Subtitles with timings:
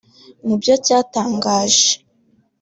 [0.47, 1.89] Mu byo cyatangaje